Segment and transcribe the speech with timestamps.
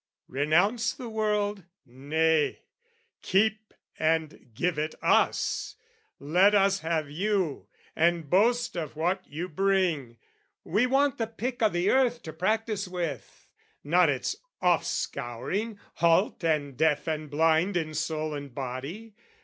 [0.27, 1.63] "Renounce the world?
[1.85, 2.63] Nay,
[3.21, 5.75] keep and give it us!
[6.17, 10.17] "Let us have you, and boast of what you bring.
[10.63, 13.47] "We want the pick o' the earth to practise with,
[13.83, 19.13] "Not its offscouring, halt and deaf and blind "In soul and body.